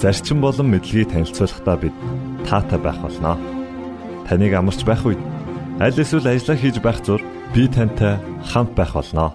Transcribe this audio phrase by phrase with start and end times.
[0.00, 1.94] зарчим болон мэдлэгийг танилцуулахдаа бид
[2.48, 3.36] таатай байх болноо.
[4.28, 5.20] Таныг амарч байх үед
[5.80, 7.20] аль эсвэл ажиллаа хийж байх зур
[7.54, 9.30] би тантай хамт байх болноо.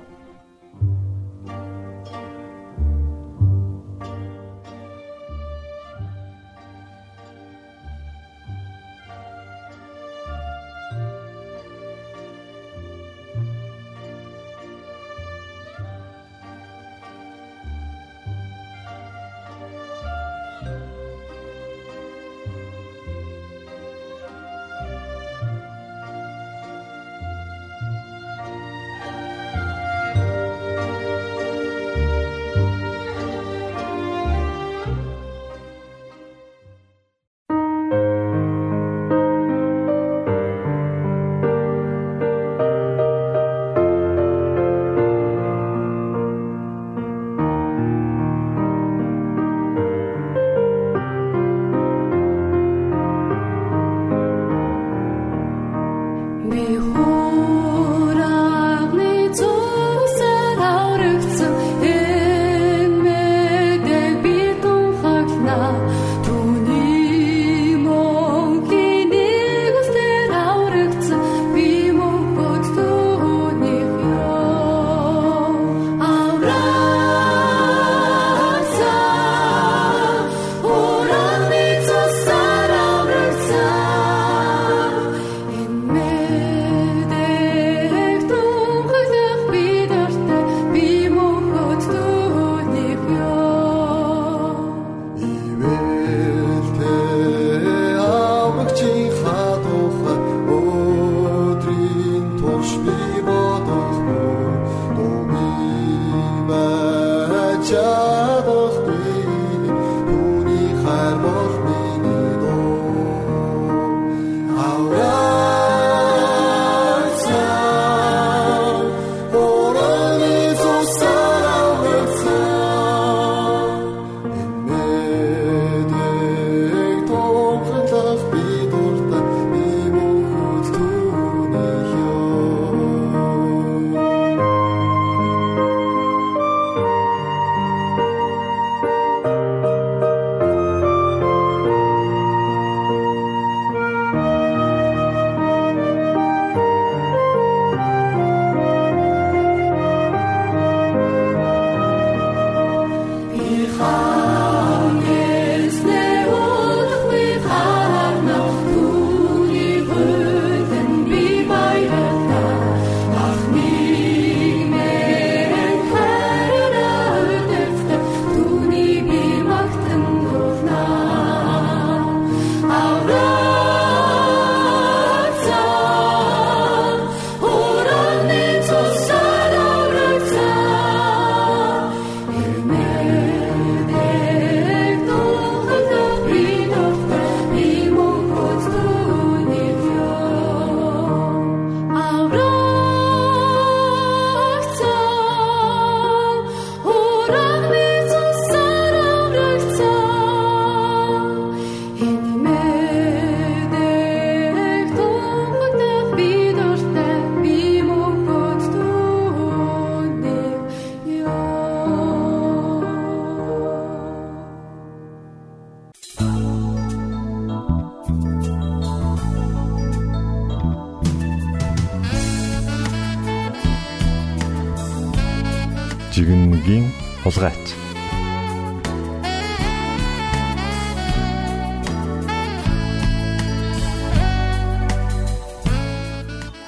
[226.62, 226.92] Жигнэгийн
[227.24, 227.66] хулгайч.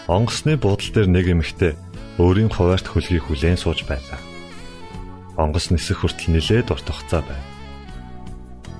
[0.08, 1.74] Онгоцны буудлын дээр нэг эмэгтэй
[2.18, 4.20] өөрийн хуваарт хөлгийг хүлээн сууж байлаа.
[5.38, 7.46] Онгоц нисэх хүртэл нилээд урт хугацаа байв.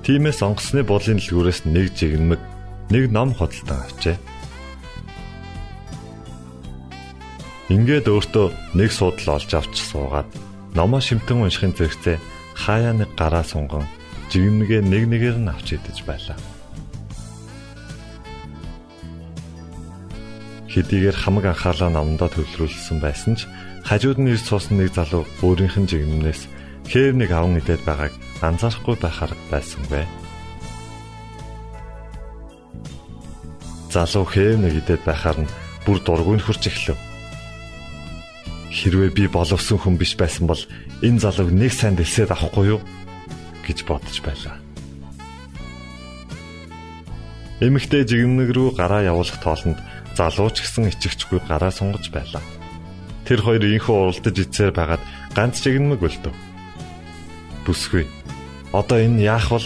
[0.06, 2.40] Тимээс онгоцны буудлын дэлгүүрээс нэг жигнэмэг,
[2.90, 4.16] нэг ном хөдөлтөн авчээ.
[7.72, 8.46] Ингээд өөртөө
[8.78, 10.28] нэг суудал олж авч суугаад
[10.74, 12.18] номоо шимтэн уншихын зэрэгцээ
[12.58, 13.86] хаяа нэг гараа сунган
[14.30, 16.38] жигмэгээ нэг нэгээр нь авч идэж байлаа.
[20.74, 23.46] Хэдийгээр хамаг анхаалаа намдаа төвлөрүүлсэн байсан ч
[23.86, 26.50] хажууд нь ирж суусан нэг залуу өөрийнх нь жигмнээс
[26.90, 30.02] хээр нэг аван идээд байгааг анзаарахгүй байхаар байсангүй.
[33.94, 35.52] Залуу хээр нэг идээд байхаар нь
[35.86, 36.98] бүр дургүй хурж эхлэв.
[38.74, 40.58] Хэрвээ би боловсон хүн биш байсан бол
[40.98, 42.80] энэ залууг нэг сайн дэлсээд авахгүй юу
[43.62, 44.58] гэж бодож байлаа.
[47.62, 49.78] Эмэгтэй жигнэг рүү гараа явуулах тоолонд
[50.18, 52.42] залуу ч гэсэн ичгчгүй гараа сунгаж байлаа.
[53.22, 55.02] Тэр хоёр инхүү уралдаж ицээр байгаад
[55.38, 56.34] ганц жигнэмэг өлтөв.
[57.62, 58.10] Бүсгүй.
[58.74, 59.62] Одоо энэ яах вэ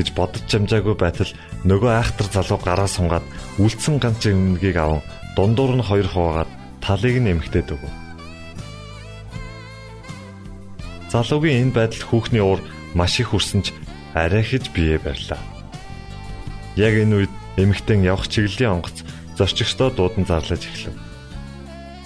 [0.00, 1.28] гэж бодож чамжаагүй байтал
[1.68, 3.24] нөгөө айхтар залуу гараа сунгаад
[3.60, 5.04] үлдсэн ганц жигнэмгийг аван
[5.36, 6.50] дундуур нь хоёр хуваагаад
[6.80, 8.05] талыг нь эмхтээд өгөв.
[11.12, 12.60] Залуугийн энэ байдал хүүхний уур
[12.94, 13.70] маш их хүрсэн ч
[14.14, 15.38] арай хэж бие барьлаа.
[16.74, 19.06] Яг энэ үед эмэгтэй явах чиглэлийн онгоц
[19.38, 20.96] зорчигчдоо дуудан зарлаж эхлэв.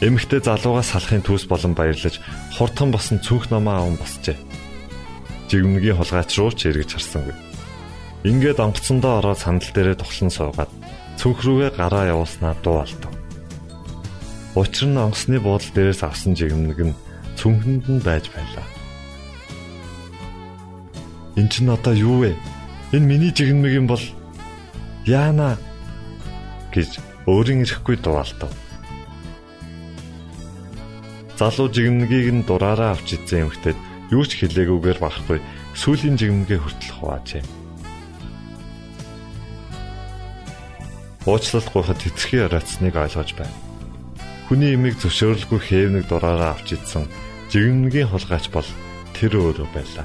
[0.00, 2.20] Эмэгтэй залуугаас салахын төс болон баярлаж
[2.56, 4.36] хурдхан босон цүнх намаа аван босчээ.
[5.48, 7.36] Жигмэгийн хулгайч руу ч эргэж харсангүй.
[8.24, 10.72] Ингээд онгоцондоо ороод сандал дээрээ тухлан суугаад
[11.20, 13.12] цүнх рүүгээ гараа явуулснаа дуу алдав.
[14.56, 16.98] Учир нь онгоцны буудлын дээрээс авсан жигмэг нь
[17.38, 18.79] цүнхэнд нь байж байлаа.
[21.40, 22.36] Эн чинь одоо юу вэ?
[22.92, 24.04] Энэ миний жигмэг юм бол
[25.08, 25.56] яана
[26.68, 28.52] гэж өөрийн ирэхгүй дуалдав.
[31.40, 33.78] Залуу жигмэгийг нь дураараа авч идсэн эмэгтэйд
[34.12, 35.40] юу ч хэлээгүйгээр барахгүй
[35.80, 37.44] сүүлийн жигмэгээ хүртэл хуваажээ.
[41.24, 43.56] Уучлалт гуйхад тэтгэхийн оройтсныг ойлгож байна.
[44.44, 47.08] Хүний имийг зөвшөөрлгүй хээвнэг дураараа авч идсэн
[47.48, 48.68] жигмэгийн хулгайч бол
[49.16, 50.04] тэр өөрөө байлаа.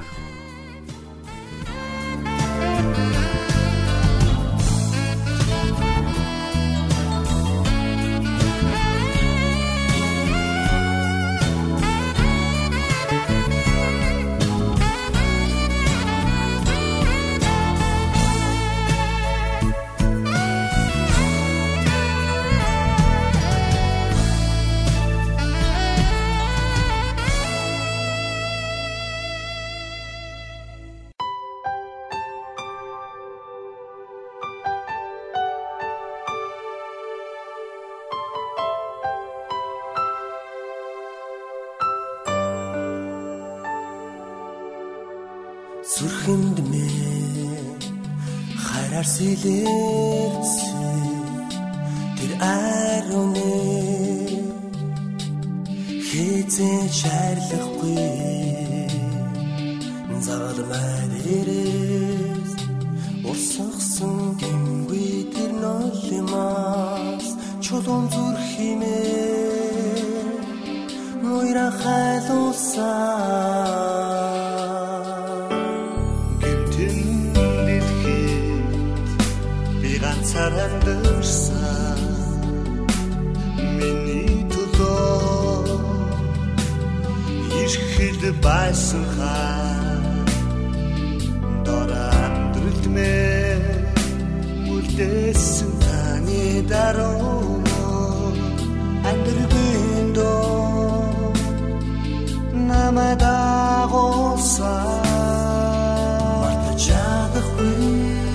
[48.96, 51.00] Хараар сэлэрсэн
[52.16, 53.52] тэр аруны
[56.08, 58.00] хизээ шаарлахгүй?
[60.26, 62.52] Загалмай дээрээс
[63.28, 67.26] урсгсан гингүй тэр нолимас
[67.64, 70.00] чулуун зүрх химээ
[71.22, 73.26] муйра хайлуусаа
[88.26, 89.76] ирэхэд байсан хаа
[91.64, 93.14] дора амьдралд мэ
[94.72, 98.42] үлдээсэн таны даруй.
[99.08, 101.32] Амьдрын доо
[102.68, 104.94] намайг дагуулсан.
[106.86, 108.26] Чадахгүй миний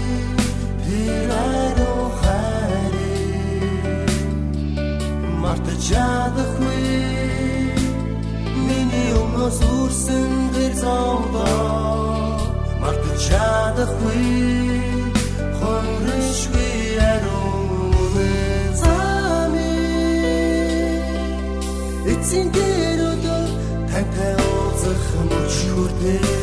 [9.42, 12.38] өмнөөс үрсэн тэр зовлоо
[12.82, 14.30] мартаж чадахгүй.
[15.58, 16.78] Хонрышгүй
[17.12, 18.16] аруун
[18.82, 19.74] зами
[22.14, 23.44] эцсийн дээр өдөө
[23.90, 26.41] тантай уулзах мөч хүртээ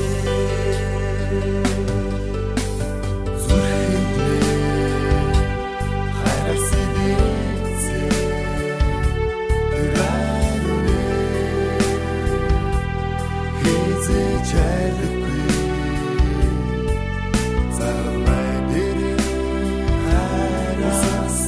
[21.19, 21.48] чадахгүй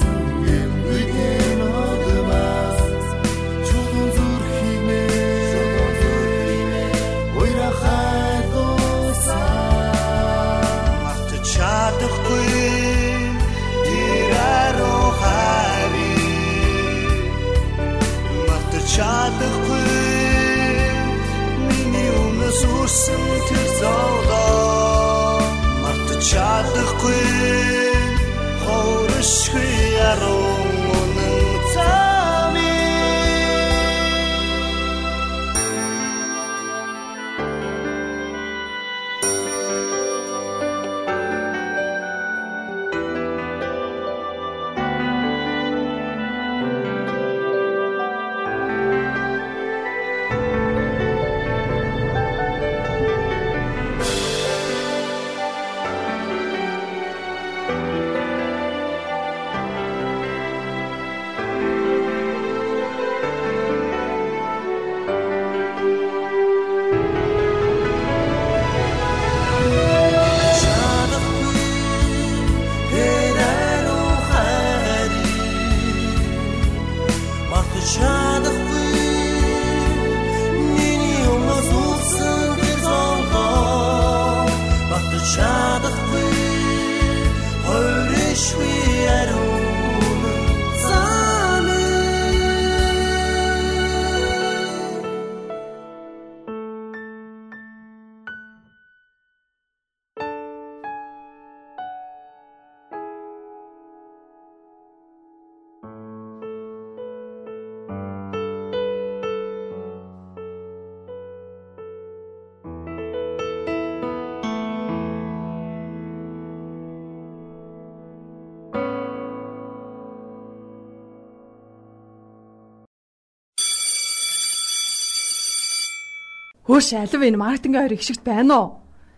[126.71, 128.67] Хөөш алив энэ маркетингийн хоёр их шигт байна уу?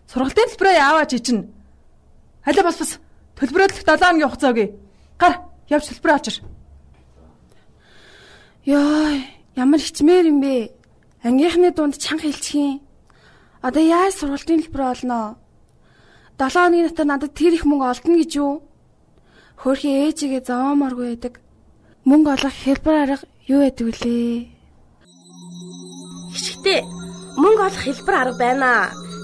[0.09, 1.45] Сургалтын төлбөрөө яаваач ичнэ.
[2.49, 2.91] Алив бас бас
[3.37, 4.73] төлбөрөөлөх 7 хоногийн хугацаа өгье.
[5.21, 5.33] Гар
[5.69, 6.35] явж төлбөрөө авчир.
[8.65, 9.21] Йой,
[9.53, 10.73] ямар хичмээр юм бэ?
[11.21, 12.81] Ангийнхны дунд чанга юм.
[13.61, 15.37] Одоо яаж сургалтын төлбөр олноо?
[16.41, 18.65] 7 хоногийн дотор надад тэр их мөнгө олдно гэж юу?
[19.61, 21.33] Хөөрхи ээжигээ зовооморгүй байдаг.
[22.09, 24.49] Мөнгө олох хэлбэр арга юу байдаг вүлээ?
[26.33, 26.81] Хичгтээ
[27.41, 28.71] мөнгө олох хэлбэр арга байна.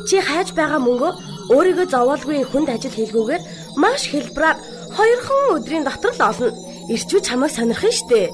[0.07, 1.11] Чи хайж байгаа мөнгөө
[1.53, 3.43] өөрийгөө зовоолгүй хүнд ажил хийлгүүгээр
[3.81, 4.57] маш хэлбэраар
[4.95, 6.49] хоёрхан өдрийн дотор л олно.
[6.93, 8.29] Ирчүү чамайг сонирхно штэ.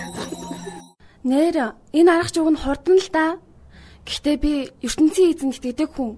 [1.30, 3.36] Нэр энэ арга жуг нь хурдан л да.
[4.08, 6.16] Гэхдээ би ертөнцийн эзэнд итгэдэг хүн.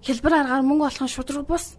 [0.00, 1.76] Хэлбэр аргаар мөнгө олох нь шудраг бус.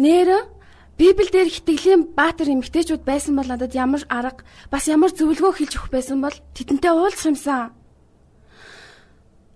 [0.00, 0.48] Нэр
[0.96, 6.20] Библиэлд итгэлийн баатар эмэгтэйчүүд байсан бол надад ямар арга бас ямар зөвлөгөө хэлж өгөх байсан
[6.20, 7.72] бол тэдэнтэй уулзах юмсан.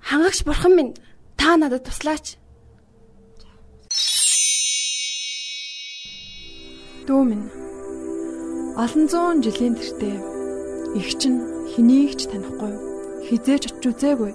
[0.07, 0.95] Хангагч бурхан минь
[1.37, 2.39] та надад туслаач.
[7.11, 7.51] Дүү минь.
[8.79, 10.17] Олон зуун жилийн тэртээ
[10.95, 11.43] их чинь
[11.75, 12.75] хэнийг ч танихгүй
[13.27, 14.33] хизээч очиж үзээгүй.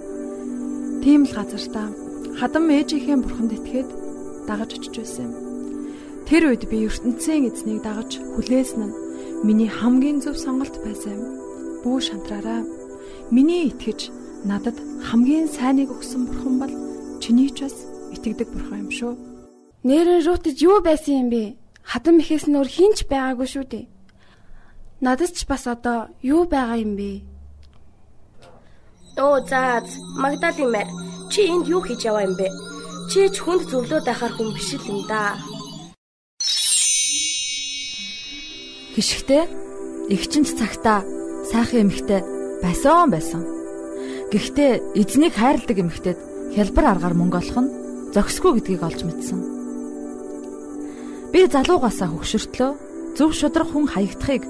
[1.00, 1.84] Тийм л газар та
[2.36, 3.88] хадам ээжийнхээ бурханд итгээд
[4.44, 5.34] дагаж очиж байсан юм.
[6.28, 8.96] Тэр үед би ертөнцийн эзнийг дагаж хүлээсэн нь
[9.40, 11.24] миний хамгийн зөв сонголт байсан юм.
[11.80, 12.60] Бүү шантраараа
[13.32, 16.72] миний итгэж надад хамгийн сайныг өгсөн бурхан бол
[17.22, 17.76] чиний ч бас
[18.14, 19.14] итгэдэг бурхан юм шүү.
[19.86, 21.44] Нэрэн рутад юу байсан юм бэ?
[21.82, 23.90] Хадам ихээс нөр хинч байгаагүй шүү дээ.
[25.02, 27.22] Надад ч бас одоо юу байгаа юм бэ?
[29.18, 29.82] Оо заа
[30.22, 30.88] Магдалин мэр
[31.30, 32.48] чи энд юу хийж яваа юм бэ?
[33.10, 35.38] Чи ч хүнд зөвлөөд байхаар хүн биш л юм да.
[38.94, 39.44] Хишгтээ
[40.14, 41.02] эгчэнц цагта
[41.50, 42.20] сайхан эмхтэй
[42.62, 43.61] байсан байсан.
[44.32, 46.18] Гэхдээ эзнийг хайрладаг эмхтэд
[46.56, 47.72] хялбар аргаар мөнгө олох нь
[48.16, 49.38] зохисгүй гэдгийг олж мэдсэн.
[51.36, 52.70] Би залуугасаа хөгшөртлөө
[53.12, 54.48] зөв шудраг хүн хаягдахыг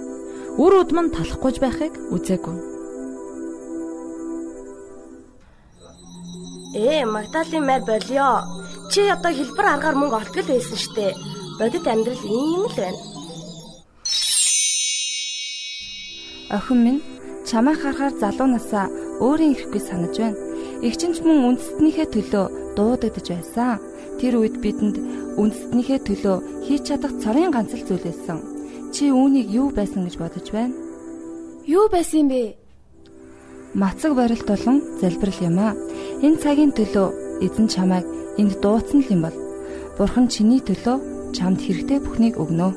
[0.63, 2.57] үр удам нь талахгүй байхыг үзээгүй.
[6.79, 8.47] Ээ, Магдалин мэр болио.
[8.95, 11.11] Чи одоо хэлбэр аргаар мөнгө олтгол байсан штэ.
[11.59, 13.01] Бодит амьдрал ийм л байна.
[16.55, 17.03] Охин минь
[17.51, 20.39] чамайг харахаар залуу насаа өөрийн ирэхгүй санаж байна.
[20.87, 23.81] Игчинч мөн үндэстнийхээ төлөө дуудагдж байсан.
[24.21, 24.97] Тэр үед бидэнд
[25.41, 26.37] үндэстнийхээ төлөө
[26.69, 28.39] хийж чадах цорын ганц л зүйл байсан.
[28.95, 30.75] Чи үүнийг юу байсан гэж бодож байна?
[31.67, 32.57] Юу байсан юм бэ?
[33.75, 35.73] Мацаг барилт болон залбирал юм аа.
[36.21, 39.37] Энэ цагийн төлөө эзэн чамайг энд дуудсан л юм бол
[39.97, 42.73] Бурхан чиний төлөө чамд хэрэгтэй бүхнийг өгнө.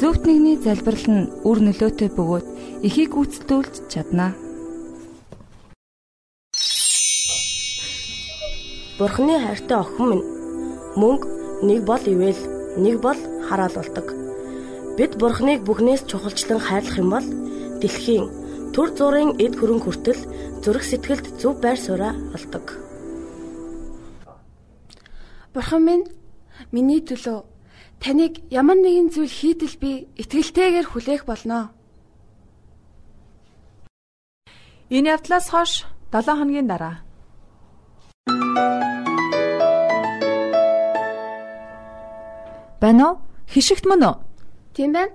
[0.00, 2.46] Зөвхт нэгний залбирал нь үр нөлөөтэй бөгөөд
[2.86, 4.32] эхийг гүйцэтгүүлж чаднаа.
[8.94, 10.26] Бурхны хайртай охин минь
[10.94, 11.26] мөнгө
[11.66, 12.42] нэг бол ивэл
[12.78, 14.06] нэг бол хараал болдог.
[14.94, 17.26] Бид Бурхныг бүхнээс чухалчлан хайрлах юм бол
[17.82, 18.30] дэлхийн
[18.70, 20.20] төр зургийн эд хөрөнгө хүртэл
[20.62, 22.78] зүрх сэтгэлд зөв байр сууриа олдог.
[25.50, 26.06] Бурхан минь
[26.70, 27.42] миний төлөө
[27.98, 31.74] таныг ямар нэгэн зүйл хийдэл би итгэлтэйгээр хүлээх болно.
[34.86, 35.82] Энэ явдлаас хойш
[36.14, 37.02] 7 хоногийн дараа
[42.84, 43.18] Байна уу?
[43.48, 44.14] Хишигт мөн үү?
[44.76, 45.12] Тийм байна.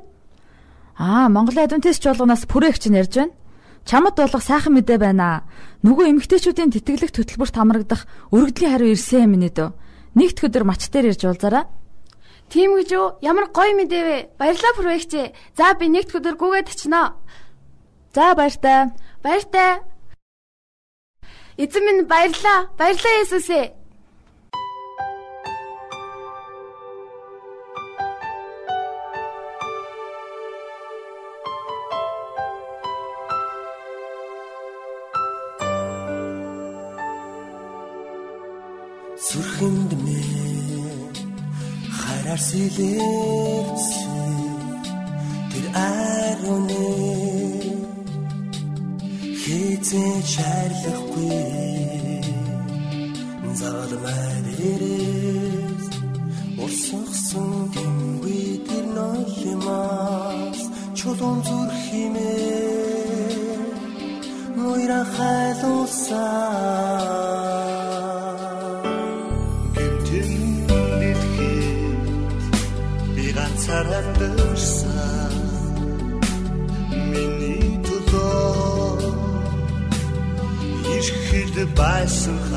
[0.97, 3.37] Аа, Монголын адвентист жуулганаас бүрээгч нь ярьж байна.
[3.85, 5.45] Чамд болох сайхан мэдээ байна.
[5.85, 9.69] Нөгөө эмгтээчүүдийн тэтгэлэг хөтөлбөрт хамрагдах өргөдлийн хариу ирсэн юм нэ дөө.
[10.17, 11.69] Нэгд өдөр мач дээр ирж уулзаараа.
[12.49, 13.07] Тийм гэж юу?
[13.21, 14.17] Ямар гоё мэдээ вэ?
[14.41, 15.13] Баярлалаа бүрээгч.
[15.53, 17.21] За би нэгд өдөр гүгээд очиноо.
[18.17, 18.89] За баяртай.
[19.21, 19.85] Баяртай.
[21.63, 22.59] Эзэн минь баярлаа.
[22.79, 23.67] Баярлаа Есүс ээ.
[39.27, 41.13] Сүрхэнд минь
[41.99, 44.35] хараар сэлэрсэн
[45.51, 46.85] тэр аруны
[49.41, 51.48] хизээ чарлахгүй
[53.59, 55.85] залмай дээрээс
[56.63, 60.59] урсгсан гингүй тэр нойлмас
[60.97, 63.19] чулуун зүрх химээ
[64.61, 66.29] мойра хайлуулсан
[69.75, 70.31] гэмтэн
[70.99, 71.65] дэлхий
[73.15, 75.35] би ганцаараа дөрсөн
[77.11, 79.03] миний төлөө
[80.95, 82.48] ирэхэд байсан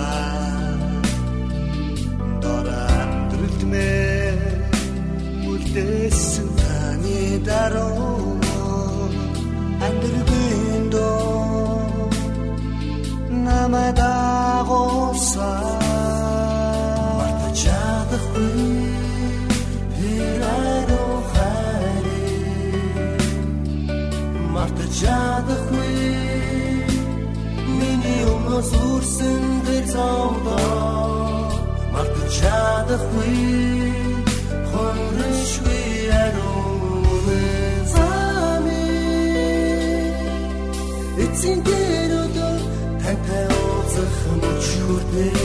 [28.62, 31.50] миний өмнөөс үрсэн тэр зовдоо
[31.92, 33.38] мартаж чадахгүй
[34.70, 37.26] хонрышгүй аруун
[37.92, 38.84] зами
[41.24, 42.60] эцсийн дээр өдөр
[43.02, 45.41] тантай уулзах мөч хүрдээ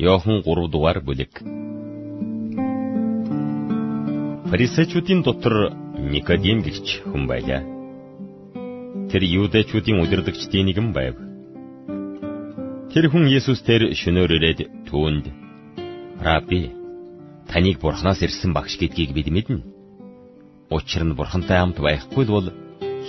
[0.00, 1.32] Йохан 3 дугаар бүлэг.
[4.50, 5.54] Фарисеучуудын дотор
[6.12, 7.60] Никодим гэгч хүн байлаа.
[9.12, 11.16] Тэр юудэчүүдийн удирдагчдын нэгэн байв.
[12.92, 15.24] Тэр хүн Есүстээр шөнөөр ирээд түүнд
[16.26, 16.72] "Рабби,
[17.50, 19.60] таныг Бурханаас ирсэн багш гэдгийг бид мэднэ.
[20.76, 22.48] Учир нь Бурхантай хамт байхгүй бол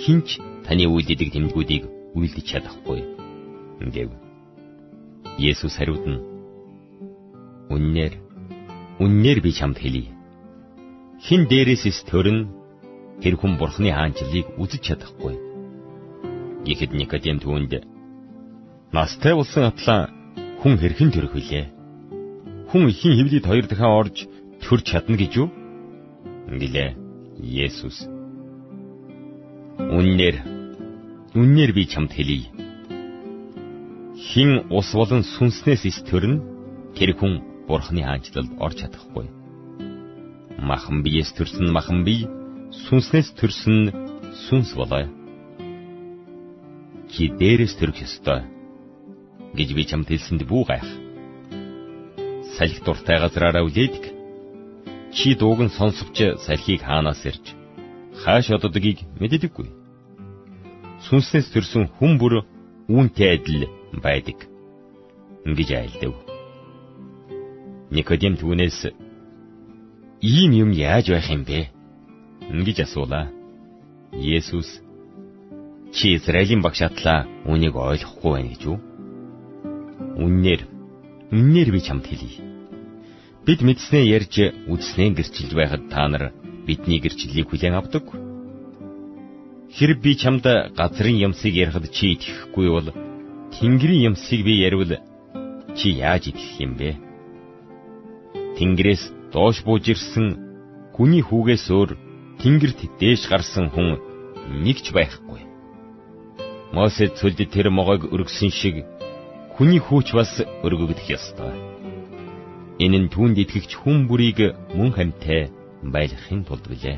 [0.04, 0.28] хинч
[0.68, 3.00] таны үйлдэлийг тэмдгүүдийг үйлдэж чадахгүй"
[3.80, 4.10] гэв.
[5.40, 6.31] Есүс хариуд нь
[7.72, 8.14] Үннээр
[9.00, 10.12] үннээр би чамд хэлье.
[11.24, 12.52] Хин дээрээс эс төрн
[13.22, 15.36] тэр хүн бурхны хаанчлалыг үзэж чадахгүй.
[16.66, 17.72] Гэхэд Никодем түүнд
[18.92, 20.12] настай болсон атлаа
[20.60, 21.64] хүн хэрхэн төрөх вүлээ?
[22.68, 24.16] Хүн ихийн хөвлөд хоёр дахин орж
[24.60, 25.48] төрж чадна гэж юу?
[26.60, 26.90] гэлээ
[27.40, 28.04] Есүс.
[29.78, 30.36] Үннээр
[31.34, 32.52] үннээр би чамд хэлье.
[34.28, 36.34] Хин ус болон сүнснээс эс төрн
[36.96, 39.26] тэр хүн бурхны хаанчлалд орж чадахгүй.
[40.60, 42.28] Махан биеэс төрсөн махан бие
[42.84, 43.78] сүнснээс төрсөн
[44.44, 45.08] сүнс болоо.
[47.12, 48.44] Чи дээрээс төрөх ёстой
[49.56, 50.88] гэж би чамд хэлсэнд бүү гайх.
[52.56, 54.04] Салхи дуртай газраараа үлээдэг.
[55.16, 57.56] Чи дууг нь сонсовч салхийг хаанаас ирж
[58.20, 59.68] хааш оддгийг мэддэггүй.
[61.08, 62.44] Сүнснээс төрсөн хүн бүр
[62.92, 63.64] үүнтэй адил
[64.04, 64.38] байдаг.
[65.48, 66.31] Ингэж айлдав.
[67.92, 68.88] Никодим түүнээс
[70.24, 71.68] ийм юм яаж байх юм бэ?
[72.48, 73.28] гэж асуулаа.
[74.16, 74.80] Есүс
[75.92, 78.78] чи Израилийн багш атлаа үнийг ойлгохгүй байна гэж үү?
[80.24, 80.62] Үннээр
[81.36, 82.40] үннээр би чамд хэлье.
[83.44, 84.34] Бид мэдснээ ярьж
[84.72, 86.32] үзснээ гэрчилж байхад та нар
[86.64, 88.08] бидний гэрчлэлийг хүлээн авдаг.
[89.76, 90.44] Хэрэг би чамд
[90.80, 92.88] газрын юмсыг ярихад чи итгэхгүй бол
[93.52, 94.96] Тэнгэрийн юмсыг би яривал
[95.76, 97.11] чи яаж итгэх юм бэ?
[98.56, 100.28] Тэнгэрээс доош бууж ирсэн
[100.94, 101.90] хүний хүүгээс өөр
[102.40, 103.96] Тэнгэрт дээш гарсан хүн
[104.64, 105.40] нэг ч байхгүй.
[106.76, 108.84] Мосе цөлд тэр могойг өргөсөн шиг
[109.56, 110.32] хүний хүүч бас
[110.64, 111.52] өргөгдөх ёстой.
[112.84, 114.38] Энэ нь түүнд итгэгч хүн бүрийг
[114.76, 115.52] мөн хамтай
[115.94, 116.96] байлгахын тулд билээ.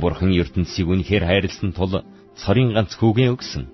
[0.00, 2.06] Бурхан ертөнцийг үнэхээр хайрлсан тул
[2.38, 3.64] цорын ганц хүүгээ өгсөн.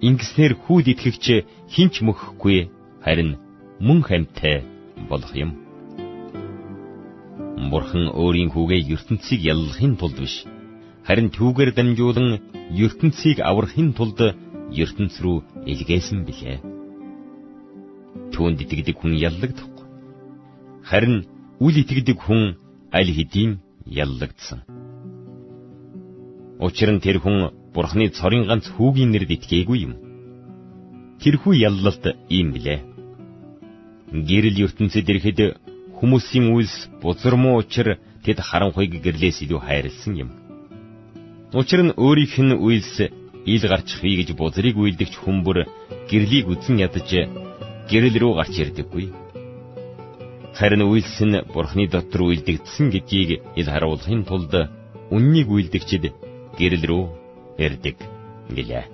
[0.00, 1.26] Ингэснээр хүүд итгэгч
[1.72, 2.68] хинч мөхөхгүй
[3.04, 3.36] харин
[3.80, 4.75] мөн хамтай
[5.10, 5.50] болох юм.
[7.70, 10.44] Бурхан өөрийн хүүгээ ертөнцийг яллахын тулд биш,
[11.06, 12.28] харин түүгээр дамжуулан
[12.84, 14.18] ертөнцийг аврахын тулд
[14.82, 15.38] ертөнц рүү
[15.72, 16.58] илгээсэн билээ.
[18.32, 19.86] Түүнд итгэдэг хүн яллагдахгүй.
[20.88, 21.16] Харин
[21.64, 22.42] үл итгэдэг хүн
[22.92, 23.52] аль хэдийн
[23.86, 24.60] яллагдсан.
[26.66, 29.94] Учир нь тэр хүн Бурхны цорын ганц хүүгийн нэрд итгээгүй юм.
[31.20, 32.95] Тэрхүү яллалт ийм билээ.
[34.12, 35.40] Гэрэл ертөнцид ирэхэд
[35.98, 40.30] хүмүүсийн үйлс бузар муу учир тэд харанхуйг гэрлээс илүү хайрлсан юм.
[41.50, 42.94] Учир нь өөрийнх нь үйлс
[43.46, 45.58] ил гарчихъя гэж бузрыг үйлдэгч хүмүүр
[46.10, 47.10] гэрлийг үзэн ядаж
[47.90, 49.06] гэрэл рүү гарч ирдэггүй.
[50.58, 54.54] Харин үйлс нь бурхны дотор үйлдэгдсэн гэдгийг ил харуулахын тулд
[55.10, 56.04] үннийг үйлдэгчд
[56.58, 57.04] гэрэл рүү
[57.58, 57.98] ирдэг
[58.54, 58.84] гэлээ.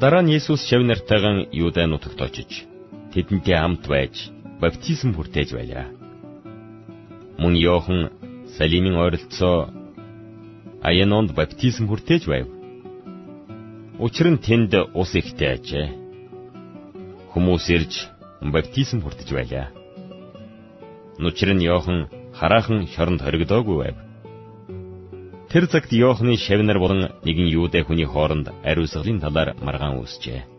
[0.00, 2.68] Дараа нь Есүс шав нартайгаан Юудаа нутагт очиж
[3.12, 4.14] тэдэнтэй хамт байж
[4.60, 5.86] баптизм хүртээж байлаа.
[7.40, 8.00] Мөн Йохан
[8.56, 9.70] Салимын ойролцоо
[10.82, 12.46] Аянонд баптизм хүртээж байв.
[13.98, 15.86] Учир нь тэнд ус ихтэй ажээ.
[17.32, 17.92] Хүмүүс ирж
[18.54, 19.66] баптизм хүртэж байлаа.
[21.18, 22.06] Нүчир нь Йохан
[22.38, 23.96] хараахан шоронд хоригдоогүй байв.
[25.50, 30.57] Тэр цагт Йоохны шавнар болон нэгэн юудэ хүний хооронд ариусгалын талаар маргаан үүсжээ.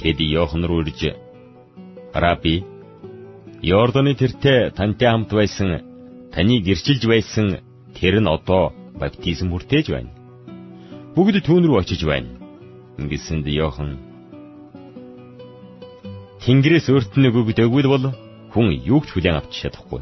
[0.00, 1.12] Тэд Йохан руу ирж
[2.14, 2.64] Раби
[3.60, 5.84] Йорданы тэртээ тантай хамт байсан
[6.32, 7.60] таны гэрчилж байсан
[7.92, 10.10] тэр нь одоо баптизм хүртээж байна.
[11.14, 12.32] Бүгд түүн рүү очиж байна.
[12.96, 14.00] Ингэсэнд Йохан
[16.40, 18.06] Тэнгэрээс өөрт нь өгөгдөөгүй бол
[18.56, 20.00] хүн юу ч хүлээн авч чадахгүй.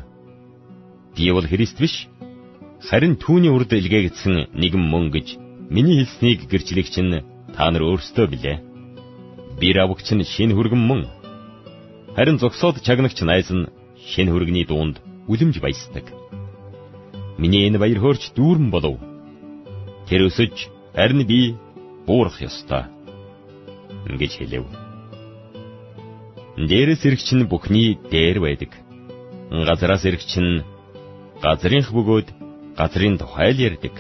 [1.19, 2.07] Би бол Христ биш.
[2.87, 5.35] Харин түүний урд илгээгдсэн нэгэн мөн гэж
[5.75, 7.19] миний хэлснийг гэрчлэгч нь
[7.51, 8.68] та нар өөрсдөө билээ.
[9.61, 11.03] Би равгч нь шинэ хүргэн мөн
[12.19, 13.71] Харин зогсоод чагнагч найз нь
[14.11, 14.97] шинэ хөргөний дуунд
[15.31, 16.07] үлэмж баясдаг.
[17.39, 18.99] Миний энэ баяр хөөрч дүүрэн болов.
[20.11, 20.55] Тэр өсөж
[20.99, 21.55] харин би
[22.07, 22.91] буурах ёстой.
[24.11, 24.67] Ингэж хэлэв.
[26.69, 28.75] Дээрээс ирэгч нь бүхний дээр байдаг.
[29.69, 30.65] Газраас ирэгч нь
[31.39, 32.29] газрынх бөгөөд
[32.75, 33.95] газрын тухай л ярьдаг.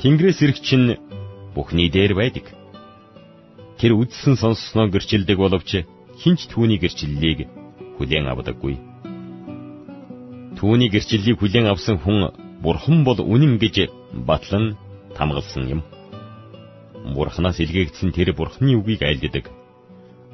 [0.00, 0.96] Тэнгэрээс ирэгч нь
[1.52, 2.46] бүхний дээр байдаг.
[3.76, 5.84] Тэр үдсэн сонссноо гэрчилдэг боловч
[6.20, 7.44] хинч түүний гэрчлэлийг
[8.00, 8.80] хүлээн авдаггүй.
[10.56, 12.32] Түүний гэрчлэлийг хүлээн авсан хүн
[12.64, 13.92] бурхан бол үнэн гэж
[14.24, 14.80] батлан
[15.12, 15.80] тамгалсан юм.
[17.12, 19.52] Бурханаас илгээгдсэн тэр бурханы үгийг айлддаг.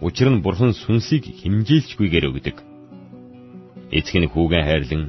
[0.00, 2.56] Учир нь бурхан сүнсийг химжээлчгүйгээр өгдөг.
[3.90, 5.04] Эцэг нь хүүгэн хайрлан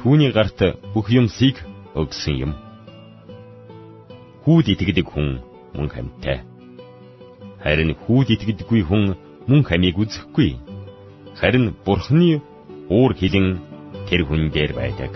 [0.00, 0.58] түүний гарт
[0.96, 1.60] бүх юмсыг
[1.94, 2.52] өгсөн юм.
[4.42, 5.44] Хүүд итгэдэг хүн
[5.76, 6.51] мөн хамтай.
[7.62, 9.14] Харин хүүд итгэдэггүй хүн
[9.48, 10.58] мөн хамийг үзэхгүй.
[11.38, 12.42] Харин Бурхны
[12.90, 13.62] уур хилэн
[14.10, 15.12] тэр хүн дээр байдаг.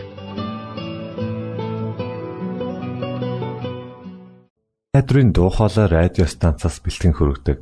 [4.95, 7.59] Найдрын дуу хоолой радио станцаас бэлтгэн хөрөгдөг